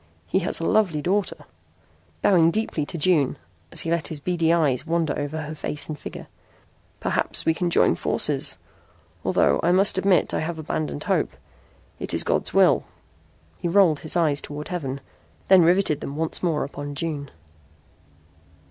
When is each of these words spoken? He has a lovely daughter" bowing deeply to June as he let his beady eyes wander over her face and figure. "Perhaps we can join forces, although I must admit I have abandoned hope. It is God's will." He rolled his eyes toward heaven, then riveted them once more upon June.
He 0.25 0.39
has 0.39 0.59
a 0.59 0.65
lovely 0.65 0.99
daughter" 0.99 1.45
bowing 2.23 2.49
deeply 2.49 2.87
to 2.87 2.97
June 2.97 3.37
as 3.71 3.81
he 3.81 3.91
let 3.91 4.07
his 4.07 4.19
beady 4.19 4.51
eyes 4.51 4.83
wander 4.87 5.13
over 5.15 5.41
her 5.43 5.53
face 5.53 5.87
and 5.87 5.99
figure. 5.99 6.25
"Perhaps 6.99 7.45
we 7.45 7.53
can 7.53 7.69
join 7.69 7.93
forces, 7.93 8.57
although 9.23 9.59
I 9.61 9.71
must 9.71 9.99
admit 9.99 10.33
I 10.33 10.39
have 10.39 10.57
abandoned 10.57 11.03
hope. 11.03 11.33
It 11.99 12.15
is 12.15 12.23
God's 12.23 12.51
will." 12.51 12.83
He 13.59 13.67
rolled 13.67 13.99
his 13.99 14.17
eyes 14.17 14.41
toward 14.41 14.69
heaven, 14.69 15.01
then 15.49 15.61
riveted 15.61 16.01
them 16.01 16.15
once 16.15 16.41
more 16.41 16.63
upon 16.63 16.95
June. 16.95 17.29